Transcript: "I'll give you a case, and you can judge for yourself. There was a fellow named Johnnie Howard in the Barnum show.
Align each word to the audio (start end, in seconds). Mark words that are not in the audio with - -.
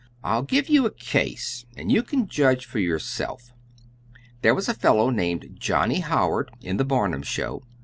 "I'll 0.23 0.41
give 0.41 0.67
you 0.67 0.87
a 0.87 0.91
case, 0.91 1.67
and 1.77 1.91
you 1.91 2.01
can 2.01 2.27
judge 2.27 2.65
for 2.65 2.79
yourself. 2.79 3.53
There 4.41 4.55
was 4.55 4.67
a 4.67 4.73
fellow 4.73 5.11
named 5.11 5.57
Johnnie 5.59 5.99
Howard 5.99 6.49
in 6.59 6.77
the 6.77 6.85
Barnum 6.85 7.21
show. 7.21 7.61